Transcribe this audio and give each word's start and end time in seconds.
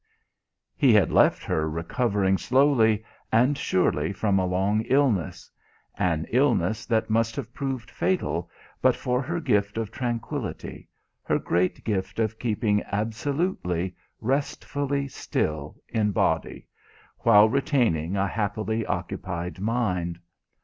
He 0.75 0.93
had 0.95 1.11
left 1.11 1.43
her 1.43 1.69
recovering 1.69 2.39
slowly 2.39 3.05
and 3.31 3.55
surely 3.55 4.11
from 4.11 4.39
a 4.39 4.47
long 4.47 4.81
illness; 4.85 5.51
an 5.93 6.25
illness 6.31 6.87
that 6.87 7.11
must 7.11 7.35
have 7.35 7.53
proved 7.53 7.91
fatal 7.91 8.49
but 8.81 8.95
for 8.95 9.21
her 9.21 9.39
gift 9.39 9.77
of 9.77 9.91
tranquillity, 9.91 10.89
her 11.21 11.37
great 11.37 11.83
gift 11.83 12.17
of 12.17 12.39
keeping 12.39 12.81
absolutely, 12.91 13.95
restfully 14.19 15.07
still 15.07 15.75
in 15.87 16.09
body, 16.09 16.65
while 17.19 17.47
retaining 17.47 18.15
a 18.17 18.25
happily 18.25 18.83
occupied 18.87 19.59
mind. 19.59 20.17